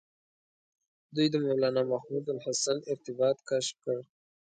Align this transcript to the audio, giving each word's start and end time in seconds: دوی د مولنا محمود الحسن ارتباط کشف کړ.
دوی 1.15 1.27
د 1.31 1.35
مولنا 1.45 1.81
محمود 1.91 2.25
الحسن 2.33 2.77
ارتباط 2.91 3.37
کشف 3.49 3.75
کړ. 3.83 3.97